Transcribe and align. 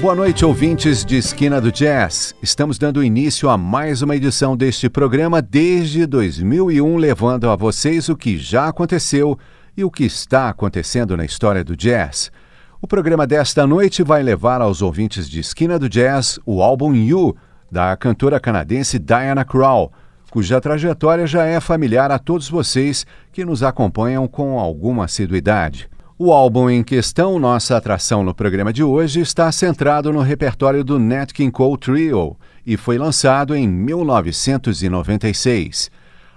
Boa 0.00 0.14
noite, 0.14 0.46
ouvintes 0.46 1.04
de 1.04 1.18
Esquina 1.18 1.60
do 1.60 1.70
Jazz. 1.70 2.34
Estamos 2.42 2.78
dando 2.78 3.04
início 3.04 3.50
a 3.50 3.58
mais 3.58 4.00
uma 4.00 4.16
edição 4.16 4.56
deste 4.56 4.88
programa 4.88 5.42
desde 5.42 6.06
2001, 6.06 6.96
levando 6.96 7.50
a 7.50 7.54
vocês 7.54 8.08
o 8.08 8.16
que 8.16 8.38
já 8.38 8.68
aconteceu 8.68 9.38
e 9.76 9.84
o 9.84 9.90
que 9.90 10.04
está 10.04 10.48
acontecendo 10.48 11.18
na 11.18 11.26
história 11.26 11.62
do 11.62 11.76
jazz. 11.76 12.32
O 12.80 12.86
programa 12.86 13.26
desta 13.26 13.66
noite 13.66 14.02
vai 14.02 14.22
levar 14.22 14.62
aos 14.62 14.80
ouvintes 14.80 15.28
de 15.28 15.38
Esquina 15.38 15.78
do 15.78 15.86
Jazz 15.86 16.40
o 16.46 16.62
álbum 16.62 16.94
You, 16.94 17.36
da 17.70 17.94
cantora 17.94 18.40
canadense 18.40 18.98
Diana 18.98 19.44
Krall, 19.44 19.92
cuja 20.30 20.62
trajetória 20.62 21.26
já 21.26 21.44
é 21.44 21.60
familiar 21.60 22.10
a 22.10 22.18
todos 22.18 22.48
vocês 22.48 23.04
que 23.30 23.44
nos 23.44 23.62
acompanham 23.62 24.26
com 24.26 24.58
alguma 24.58 25.04
assiduidade. 25.04 25.90
O 26.22 26.34
álbum 26.34 26.68
em 26.68 26.82
questão, 26.82 27.38
nossa 27.38 27.78
atração 27.78 28.22
no 28.22 28.34
programa 28.34 28.74
de 28.74 28.82
hoje, 28.82 29.20
está 29.20 29.50
centrado 29.50 30.12
no 30.12 30.20
repertório 30.20 30.84
do 30.84 30.98
Nat 30.98 31.32
King 31.32 31.50
Cole 31.50 31.78
Trio 31.78 32.36
e 32.66 32.76
foi 32.76 32.98
lançado 32.98 33.56
em 33.56 33.66
1996. 33.66 35.90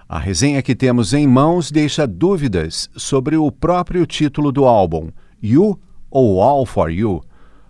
A 0.07 0.17
resenha 0.17 0.61
que 0.61 0.73
temos 0.73 1.13
em 1.13 1.27
mãos 1.27 1.69
deixa 1.69 2.07
dúvidas 2.07 2.89
sobre 2.95 3.35
o 3.35 3.51
próprio 3.51 4.05
título 4.05 4.53
do 4.53 4.63
álbum, 4.63 5.09
You 5.43 5.77
ou 6.09 6.41
All 6.41 6.65
for 6.65 6.89
You. 6.89 7.21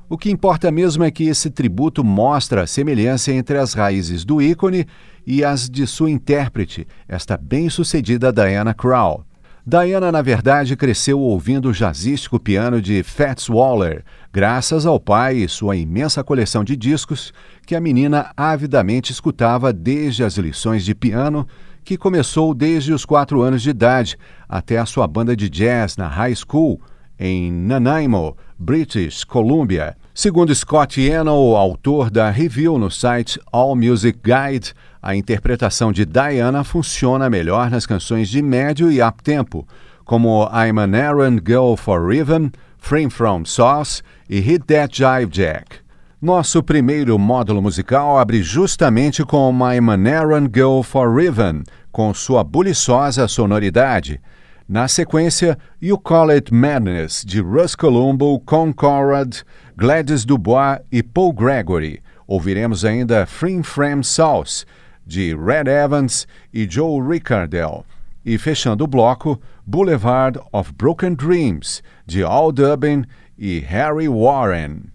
O 0.08 0.16
que 0.16 0.30
importa 0.30 0.70
mesmo 0.70 1.04
é 1.04 1.10
que 1.10 1.24
esse 1.24 1.50
tributo 1.50 2.04
mostra 2.04 2.62
a 2.62 2.68
semelhança 2.68 3.34
entre 3.34 3.58
as 3.58 3.74
raízes 3.74 4.24
do 4.24 4.40
ícone 4.40 4.86
e 5.26 5.44
as 5.44 5.68
de 5.68 5.88
sua 5.88 6.12
intérprete, 6.12 6.88
esta 7.08 7.36
bem-sucedida 7.36 8.32
Diana 8.32 8.76
Krall. 8.76 9.26
Diana, 9.66 10.12
na 10.12 10.22
verdade, 10.22 10.76
cresceu 10.76 11.22
ouvindo 11.22 11.70
o 11.70 11.74
jazzístico 11.74 12.38
piano 12.38 12.82
de 12.82 13.02
Fats 13.02 13.48
Waller, 13.48 14.04
graças 14.32 14.86
ao 14.86 15.00
pai 15.00 15.38
e 15.38 15.48
sua 15.48 15.78
imensa 15.78 16.22
coleção 16.22 16.66
de 16.66 16.76
discos 16.76 17.34
que 17.66 17.74
a 17.74 17.80
menina 17.80 18.30
avidamente 18.36 19.14
escutava 19.14 19.72
desde 19.72 20.22
as 20.22 20.38
lições 20.38 20.84
de 20.84 20.94
piano, 20.94 21.48
que 21.82 21.96
começou 21.98 22.54
desde 22.54 22.92
os 22.92 23.06
quatro 23.06 23.42
anos 23.42 23.62
de 23.62 23.70
idade, 23.70 24.18
até 24.50 24.78
a 24.78 24.86
sua 24.86 25.08
banda 25.08 25.34
de 25.34 25.50
jazz 25.50 25.96
na 25.96 26.10
high 26.10 26.36
school, 26.36 26.82
em 27.18 27.50
Nanaimo, 27.50 28.36
British 28.60 29.24
Columbia. 29.24 29.96
Segundo 30.16 30.54
Scott 30.54 31.02
Eno, 31.02 31.56
autor 31.56 32.12
da 32.12 32.30
review 32.30 32.78
no 32.78 32.92
site 32.92 33.40
All 33.52 33.76
Music 33.76 34.20
Guide, 34.24 34.72
a 35.02 35.16
interpretação 35.16 35.92
de 35.92 36.06
Diana 36.06 36.64
funciona 36.64 37.32
melhor 37.32 37.72
nas 37.72 37.88
canções 37.88 38.30
de 38.30 38.40
médio 38.40 38.92
e 38.92 39.02
up-tempo, 39.02 39.68
como 40.06 40.48
I'm 40.54 40.80
an 40.80 40.96
Errand 40.96 41.40
Girl 41.44 41.76
for 41.76 42.08
Rhythm, 42.08 42.50
Frame 42.78 43.10
From 43.10 43.44
Sauce 43.44 44.04
e 44.30 44.40
Hit 44.40 44.66
That 44.68 44.96
Jive 44.96 45.32
Jack. 45.32 45.78
Nosso 46.22 46.62
primeiro 46.62 47.18
módulo 47.18 47.60
musical 47.60 48.20
abre 48.20 48.44
justamente 48.44 49.24
com 49.24 49.52
I'm 49.52 49.90
an 49.90 50.06
Errand 50.06 50.52
Girl 50.54 50.84
for 50.84 51.12
Rhythm, 51.12 51.64
com 51.92 52.14
sua 52.14 52.44
buliçosa 52.44 53.28
sonoridade. 53.28 54.22
Na 54.70 54.88
sequência, 54.88 55.58
You 55.82 55.98
Call 55.98 56.32
It 56.32 56.54
Madness, 56.54 57.26
de 57.26 57.42
Russ 57.42 57.76
Columbo, 57.76 58.40
Concord, 58.40 59.44
Gladys 59.76 60.24
Dubois 60.26 60.80
e 60.92 61.02
Paul 61.02 61.34
Gregory. 61.34 62.02
Ouviremos 62.28 62.86
ainda 62.86 63.26
Free 63.26 63.62
Frame 63.64 64.04
Sauce, 64.04 64.66
de 65.06 65.34
Red 65.34 65.68
Evans 65.68 66.28
e 66.54 66.66
Joe 66.66 67.02
Ricardell. 67.02 67.86
E 68.26 68.38
fechando 68.38 68.86
o 68.86 68.88
bloco, 68.88 69.42
Boulevard 69.66 70.40
of 70.54 70.74
Broken 70.74 71.16
Dreams, 71.16 71.82
de 72.06 72.24
Al 72.24 72.52
Dubin 72.52 73.06
e 73.38 73.60
Harry 73.62 74.08
Warren. 74.08 74.92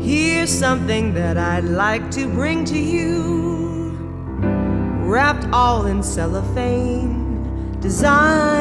Here's 0.00 0.50
something 0.50 1.14
that 1.14 1.36
I'd 1.36 1.64
like 1.64 2.10
to 2.12 2.26
bring 2.28 2.64
to 2.64 2.78
you, 2.78 3.96
wrapped 5.04 5.46
all 5.52 5.86
in 5.86 6.02
cellophane, 6.02 7.78
designed 7.80 8.55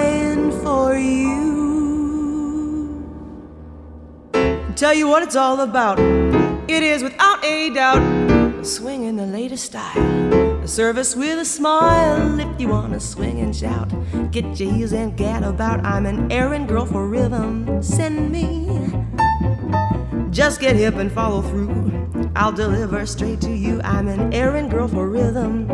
Tell 4.86 4.94
you 4.94 5.08
what 5.08 5.24
it's 5.24 5.36
all 5.36 5.62
about. 5.62 5.98
It 6.70 6.84
is 6.84 7.02
without 7.02 7.44
a 7.44 7.72
doubt 7.72 8.64
swing 8.64 9.06
in 9.06 9.16
the 9.16 9.26
latest 9.26 9.66
style. 9.66 10.62
A 10.62 10.68
service 10.68 11.16
with 11.16 11.40
a 11.40 11.44
smile 11.44 12.40
if 12.40 12.62
you 12.62 12.68
wanna 12.68 13.00
swing 13.00 13.40
and 13.40 13.56
shout. 13.56 13.90
Get 14.30 14.60
your 14.60 14.72
heels 14.72 14.94
and 14.94 15.18
get 15.18 15.42
about. 15.42 15.84
I'm 15.84 16.06
an 16.06 16.32
errand 16.32 16.68
girl 16.68 16.86
for 16.86 17.08
rhythm. 17.08 17.82
Send 17.82 18.32
me. 18.32 18.70
Just 20.30 20.60
get 20.62 20.76
hip 20.76 20.98
and 20.98 21.12
follow 21.12 21.42
through. 21.42 22.30
I'll 22.36 22.52
deliver 22.52 23.08
straight 23.08 23.42
to 23.42 23.52
you. 23.52 23.82
I'm 23.84 24.08
an 24.08 24.32
errand 24.36 24.70
girl 24.70 24.88
for 24.88 25.10
rhythm. 25.10 25.68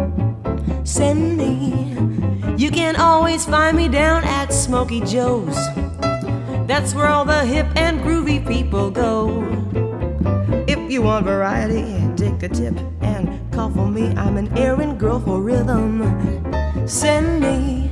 Send 0.86 1.38
me. 1.38 1.98
You 2.56 2.72
can 2.72 2.96
always 2.96 3.46
find 3.46 3.76
me 3.76 3.90
down 3.90 4.24
at 4.24 4.54
Smoky 4.54 5.02
Joe's. 5.02 5.58
That's 6.72 6.96
where 6.96 7.08
all 7.08 7.26
the 7.26 7.44
hip 7.44 7.68
and 7.76 8.00
groovy 8.00 8.48
people 8.48 8.90
go. 8.90 9.44
If 10.70 10.80
you 10.90 11.02
want 11.02 11.26
variety, 11.26 11.84
take 12.16 12.42
a 12.44 12.48
tip 12.48 12.74
and 13.02 13.52
call 13.52 13.72
for 13.72 13.86
me. 13.90 14.14
I'm 14.16 14.38
an 14.38 14.58
errand 14.58 14.98
girl 14.98 15.20
for 15.20 15.42
rhythm. 15.42 16.00
Send 16.88 17.42
me 17.42 17.91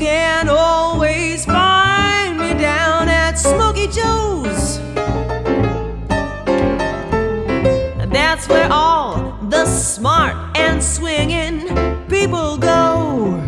can 0.00 0.48
always 0.48 1.44
find 1.44 2.38
me 2.38 2.54
down 2.54 3.06
at 3.10 3.38
Smokey 3.38 3.86
Joe's. 3.86 4.78
That's 8.10 8.48
where 8.48 8.72
all 8.72 9.36
the 9.50 9.66
smart 9.66 10.56
and 10.56 10.82
swinging 10.82 11.68
people 12.08 12.56
go. 12.56 13.38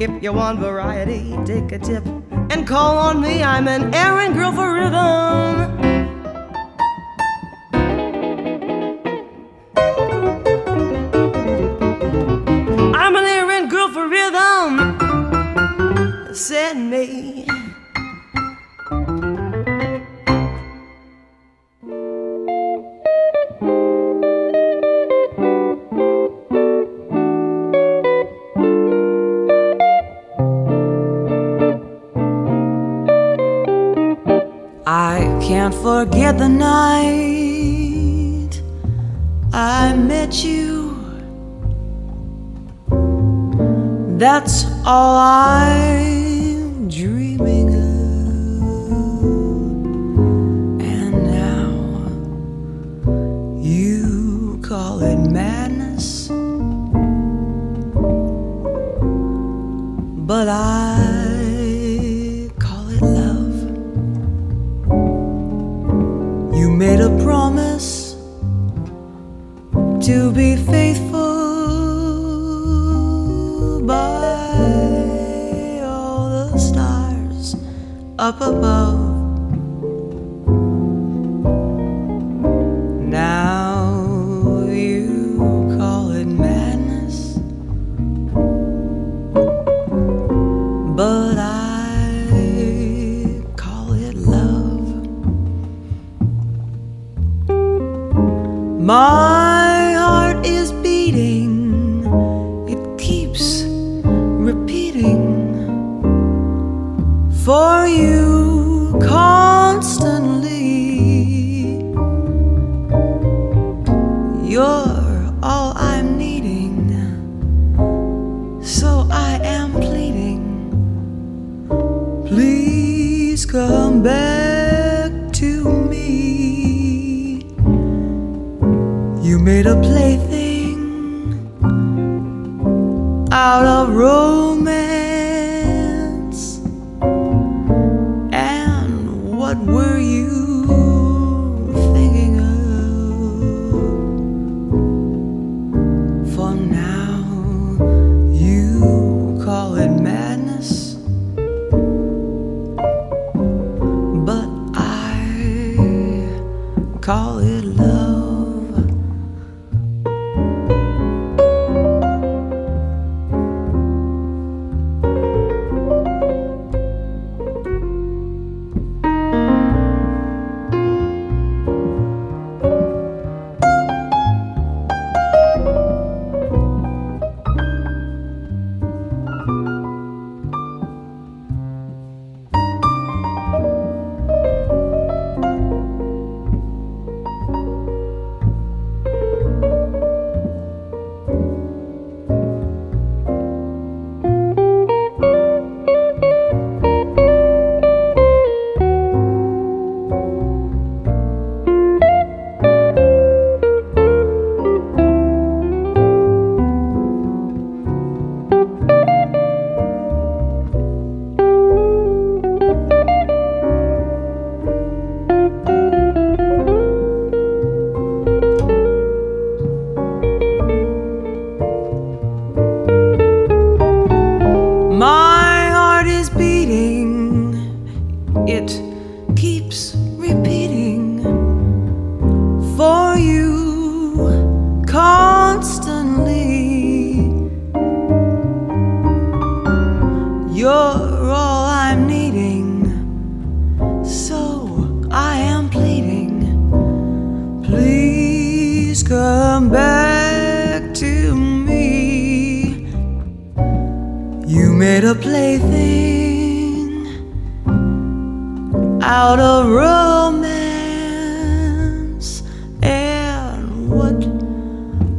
If 0.00 0.22
you 0.22 0.32
want 0.32 0.58
variety, 0.58 1.36
take 1.44 1.70
a 1.72 1.78
tip 1.78 2.06
and 2.50 2.66
call 2.66 2.96
on 2.96 3.20
me. 3.20 3.42
I'm 3.42 3.68
an 3.68 3.94
errand 3.94 4.34
girl 4.34 4.52
for 4.52 4.72
rhythm. 4.72 5.87
The 36.48 36.54
night 36.54 38.52
I 39.52 39.94
met 39.94 40.44
you. 40.44 40.94
That's 44.18 44.64
all 44.86 45.16
I'm 45.16 46.88
dreaming 46.88 47.68
of. 47.68 47.82
And 50.80 51.12
now 51.38 51.70
you 53.60 54.58
call 54.62 55.02
it 55.02 55.18
madness, 55.18 56.28
but 60.26 60.48
I 60.48 61.27
to 70.08 70.32
be 70.32 70.56
faithful 70.56 71.12
by 73.82 75.82
all 75.84 76.50
the 76.50 76.58
stars 76.58 77.54
up 78.18 78.40
above. 78.40 79.07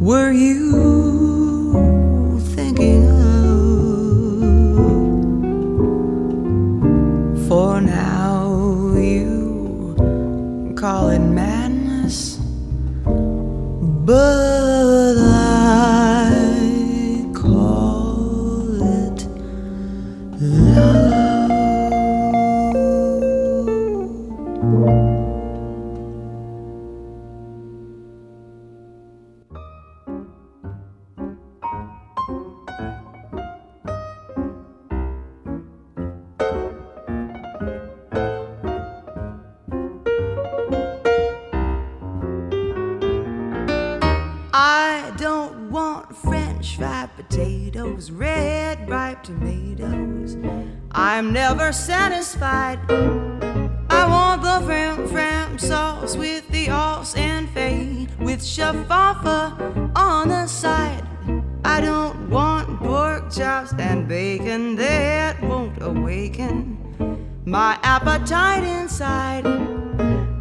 Were 0.10 0.32
you 0.32 0.49
potatoes, 47.90 48.12
red 48.12 48.90
ripe 48.90 49.24
tomatoes. 49.24 50.38
I'm 50.92 51.34
never 51.34 51.72
satisfied. 51.72 52.80
I 53.90 54.08
want 54.08 54.42
the 54.42 54.66
fram 54.66 55.08
fram 55.08 55.58
sauce 55.58 56.16
with 56.16 56.48
the 56.50 56.70
os 56.70 57.16
and 57.16 57.50
fade 57.50 58.10
with 58.20 58.42
shaffa 58.42 59.92
on 59.96 60.30
the 60.30 60.48
side. 60.48 61.04
I 61.66 61.82
don't 61.82 62.30
want 62.30 62.80
pork 62.80 63.32
chops 63.32 63.74
and 63.78 64.08
bacon 64.08 64.76
that 64.76 65.42
won't 65.42 65.82
awaken 65.82 66.78
my 67.46 67.78
appetite 67.84 68.64
inside. 68.64 69.46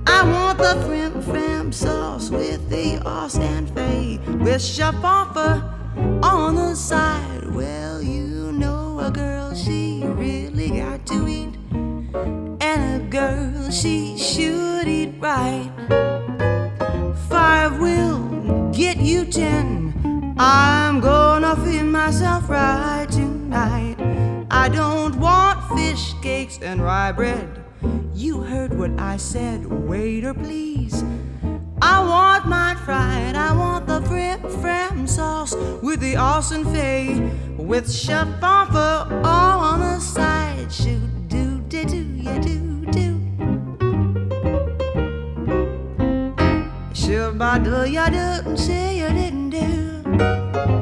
I 0.07 0.23
want 0.23 0.59
the 0.59 0.83
frim 0.87 1.23
fram 1.23 1.73
sauce 1.73 2.31
with 2.31 2.69
the 2.69 3.01
os 3.05 3.37
and 3.39 3.69
fay 3.71 4.19
with 4.39 4.63
shafaffa 4.63 5.79
on 6.23 6.55
the 6.55 6.75
side. 6.75 7.08
She 9.65 10.03
really 10.05 10.71
got 10.71 11.05
to 11.07 11.29
eat, 11.29 11.55
and 12.61 13.03
a 13.03 13.05
girl, 13.11 13.71
she 13.71 14.17
should 14.17 14.87
eat 14.87 15.15
right. 15.19 15.71
Five 17.29 17.79
will 17.81 18.71
get 18.73 18.99
you 18.99 19.25
ten. 19.25 20.35
I'm 20.39 21.01
gonna 21.01 21.57
feed 21.57 21.83
myself 21.83 22.49
right 22.49 23.09
tonight. 23.11 23.97
I 24.51 24.69
don't 24.69 25.17
want 25.17 25.59
fish 25.77 26.15
cakes 26.23 26.59
and 26.63 26.81
rye 26.81 27.13
bread. 27.13 27.65
You 28.15 28.41
heard 28.41 28.79
what 28.79 28.93
I 28.99 29.17
said, 29.17 29.67
waiter, 29.67 30.35
please. 30.35 31.05
I 31.83 32.01
want 32.01 32.47
mine 32.47 32.77
fried. 32.79 33.37
I 33.37 33.53
want 33.57 33.87
the 33.87 34.01
frim 34.03 34.41
fram 34.61 35.07
sauce 35.07 35.55
with 35.83 36.01
the 36.01 36.17
awesome 36.17 36.65
fay, 36.73 37.31
with 37.69 37.93
chef 37.93 38.27
all 38.43 39.61
on 39.61 39.81
the 39.81 40.01
side. 40.01 40.73
Shoot, 40.73 41.29
do, 41.29 41.59
do, 41.69 41.85
do, 41.85 42.03
ya 42.17 42.39
do, 42.39 42.87
do. 42.87 43.21
Shoot, 46.95 47.37
ba, 47.37 47.61
do, 47.63 47.85
ya 47.85 48.09
do, 48.09 48.49
and 48.49 48.59
say 48.59 48.99
you 48.99 49.09
didn't 49.09 49.51
do. 49.51 50.78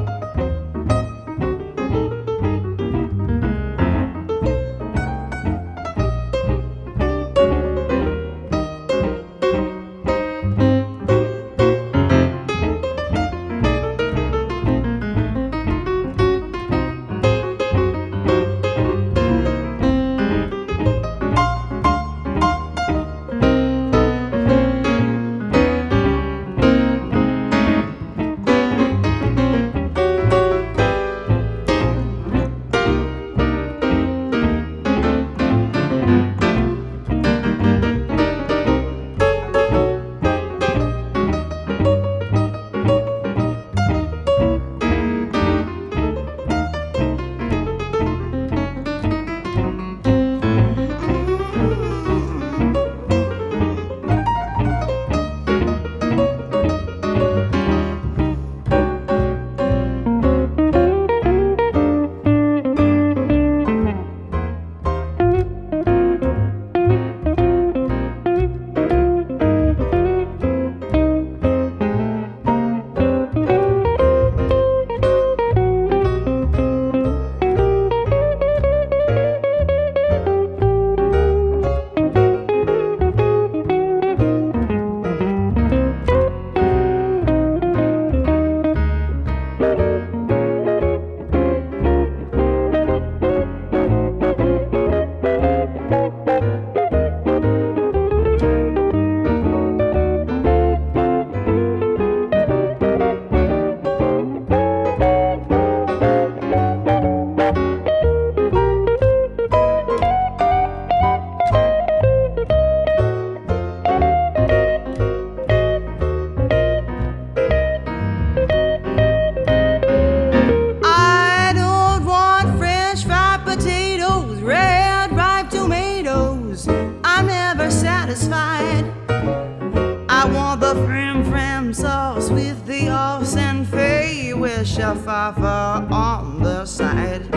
On 134.87 136.41
the 136.41 136.65
side. 136.65 137.27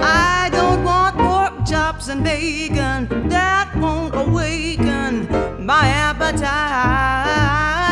I 0.00 0.48
don't 0.50 0.82
want 0.82 1.16
pork 1.16 1.64
chops 1.64 2.08
and 2.08 2.24
bacon 2.24 3.28
that 3.28 3.72
won't 3.76 4.12
awaken 4.16 5.28
my 5.64 5.86
appetite 5.86 6.40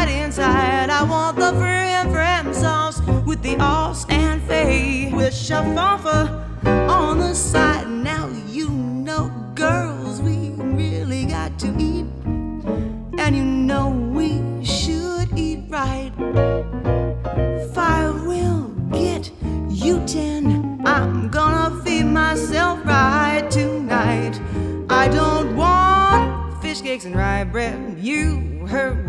inside. 0.09 0.91
I 0.91 1.05
want 1.05 1.37
the 1.37 1.53
frim 1.53 2.11
fram 2.11 2.53
sauce 2.53 3.01
with 3.25 3.41
the 3.43 3.57
os 3.61 4.05
and 4.09 4.43
fay 4.43 5.13
with 5.13 5.33
shafafa 5.33 6.45
on 6.89 7.19
the 7.19 7.35
side. 7.35 7.84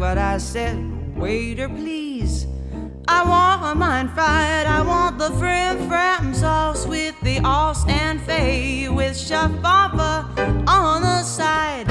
What 0.06 0.20
I 0.20 0.38
said. 0.38 0.78
Waiter, 1.18 1.68
please. 1.68 2.46
I 3.08 3.24
want 3.28 3.80
mine 3.80 4.08
fried. 4.10 4.68
I 4.68 4.84
want 4.84 5.18
the 5.18 5.32
frim 5.32 5.88
fram 5.88 6.36
sauce 6.36 6.86
with 6.86 7.20
the 7.22 7.42
os 7.44 7.84
and 7.88 8.22
fay 8.22 8.88
with 8.88 9.18
shafafa 9.18 10.68
on 10.68 11.02
the 11.02 11.24
side. 11.24 11.90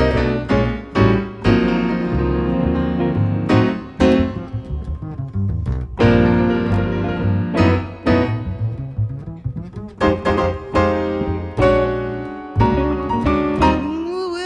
Ooh, 14.06 14.36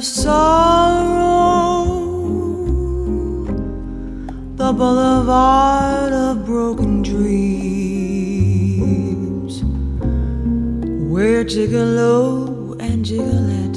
of 0.00 0.06
sorrow, 0.06 1.84
the 4.56 4.72
boulevard 4.72 6.12
of 6.14 6.46
broken 6.46 7.02
dreams, 7.02 7.22
where 11.12 11.44
gigolo 11.44 12.80
and 12.80 13.04
gigolette 13.04 13.76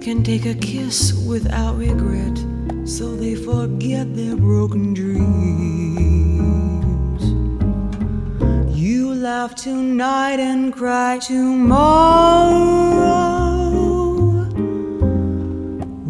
can 0.00 0.22
take 0.22 0.46
a 0.46 0.54
kiss 0.54 1.12
without 1.26 1.76
regret, 1.76 2.38
so 2.84 3.16
they 3.16 3.34
forget 3.34 4.14
their 4.14 4.36
broken 4.36 4.94
dreams. 4.94 5.24
You 8.78 9.12
laugh 9.12 9.56
tonight 9.56 10.38
and 10.38 10.72
cry 10.72 11.18
tomorrow 11.18 13.25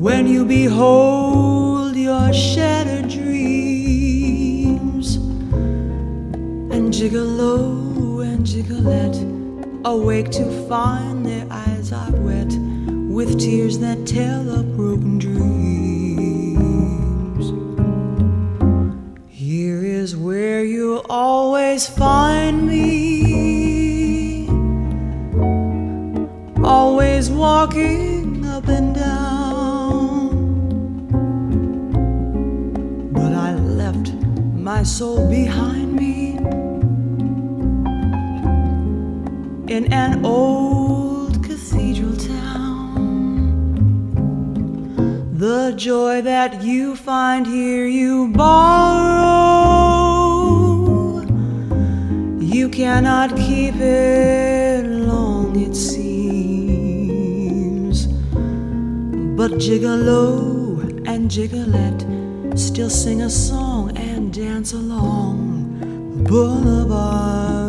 when 0.06 0.24
you 0.28 0.44
behold 0.44 1.96
your 1.96 2.32
shattered 2.32 3.08
dreams 3.08 3.56
and 5.16 6.92
gigolo 6.94 8.24
and 8.24 8.46
gigolette 8.46 9.16
awake 9.84 10.30
to 10.30 10.44
find 10.68 11.26
their 11.26 11.44
eyes 11.50 11.92
are 11.92 12.12
wet 12.18 12.52
with 13.16 13.36
tears 13.40 13.80
that 13.80 14.06
tell 14.06 14.48
of 14.48 14.76
broken 14.76 15.18
dreams. 15.18 16.56
Here 19.28 19.84
is 19.84 20.16
where 20.16 20.62
you'll 20.64 21.04
always 21.10 21.88
find 21.88 22.64
me. 22.64 24.46
Always 26.62 27.28
walking 27.28 28.15
my 34.66 34.82
soul 34.82 35.28
behind 35.30 35.94
me 35.94 36.36
in 39.72 39.92
an 39.92 40.24
old 40.26 41.40
cathedral 41.44 42.16
town. 42.16 42.96
The 45.34 45.72
joy 45.76 46.20
that 46.22 46.64
you 46.64 46.96
find 46.96 47.46
here, 47.46 47.86
you 47.86 48.32
borrow. 48.32 49.20
You 52.40 52.68
cannot 52.68 53.36
keep 53.36 53.76
it 53.76 54.84
long, 54.84 55.54
it 55.60 55.76
seems. 55.76 57.28
But 59.38 59.52
Gigolo 59.62 61.06
and 61.06 61.30
Gigolette 61.30 62.04
still 62.58 62.90
sing 62.90 63.22
a 63.22 63.30
song 63.30 63.65
along 64.72 65.78
the 65.78 66.28
boulevard 66.28 67.65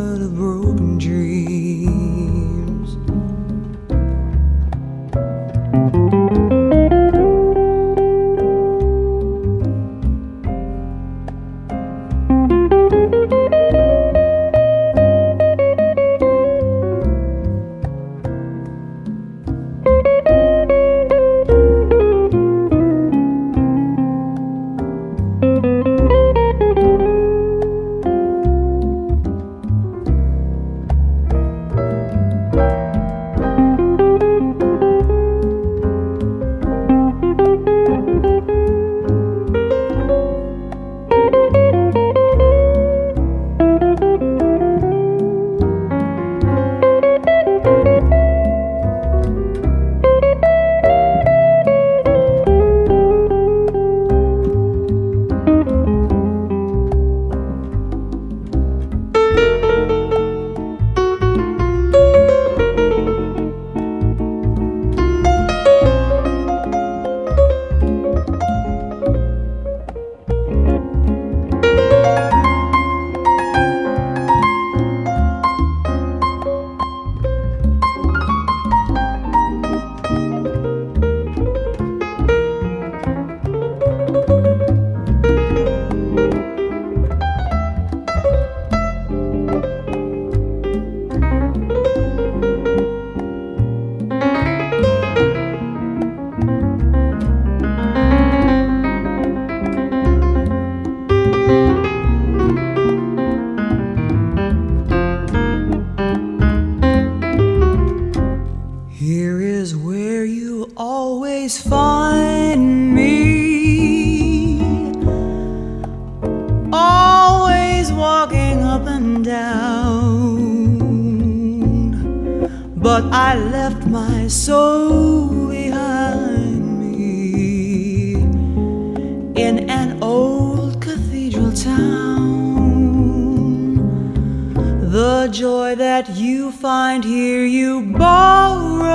that 135.98 136.14
you 136.16 136.52
find 136.52 137.02
here 137.02 137.44
you 137.44 137.82
borrow. 137.82 138.86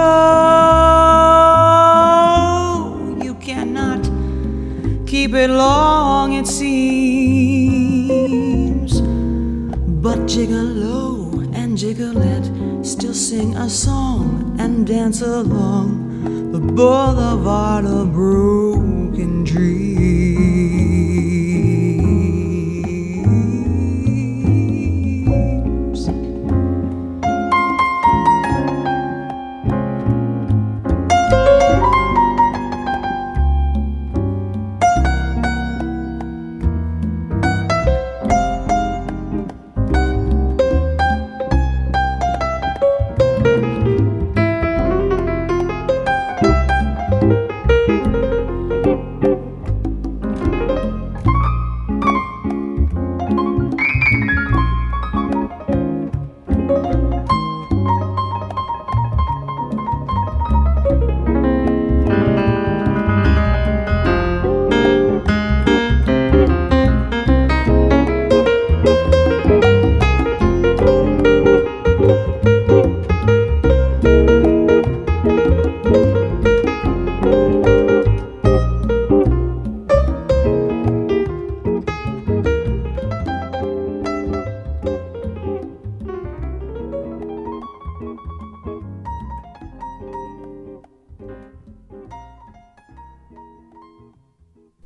You 3.21 3.35
cannot 3.35 4.03
keep 5.05 5.33
it 5.33 5.49
long, 5.49 6.31
it 6.31 6.47
seems. 6.47 7.41
But 10.05 10.27
jiggle 10.27 11.41
and 11.53 11.77
jiggle 11.77 12.13
still 12.85 13.13
sing 13.13 13.57
a 13.57 13.69
song 13.69 14.55
and 14.57 14.87
dance 14.87 15.21
along 15.21 16.51
the 16.53 16.59
boulevard 16.59 17.83
of 17.83 18.13
broken 18.13 19.43
dreams. 19.43 20.22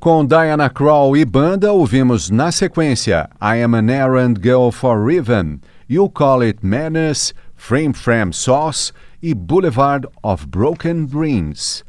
Com 0.08 0.24
Diana 0.24 0.70
Krall 0.70 1.18
e 1.18 1.24
banda, 1.26 1.70
ouvimos 1.70 2.30
na 2.30 2.50
sequência 2.50 3.28
I 3.42 3.62
Am 3.62 3.74
an 3.74 3.90
Errand 3.90 4.40
Girl 4.40 4.70
for 4.70 5.04
Riven, 5.04 5.60
You 5.86 6.08
Call 6.08 6.44
It 6.44 6.60
Madness, 6.62 7.34
Frame 7.54 7.92
Frame 7.92 8.32
Sauce 8.32 8.90
e 9.20 9.34
Boulevard 9.34 10.06
of 10.22 10.46
Broken 10.46 11.04
Dreams. 11.04 11.84